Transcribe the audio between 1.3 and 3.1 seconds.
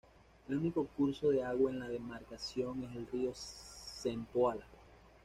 agua en la demarcación es el